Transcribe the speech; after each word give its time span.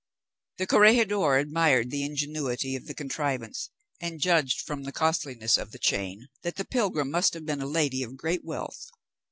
The 0.57 0.65
corregidor 0.65 1.37
admired 1.37 1.91
the 1.91 2.01
ingenuity 2.03 2.75
of 2.75 2.87
the 2.87 2.95
contrivance, 2.95 3.69
and 3.99 4.19
judged 4.19 4.61
from 4.61 4.81
the 4.81 4.91
costliness 4.91 5.59
of 5.59 5.69
the 5.69 5.77
chain, 5.77 6.27
that 6.41 6.55
the 6.55 6.65
pilgrim 6.65 7.11
must 7.11 7.35
have 7.35 7.45
been 7.45 7.61
a 7.61 7.67
lady 7.67 8.01
of 8.01 8.17
great 8.17 8.43
wealth. 8.43 8.87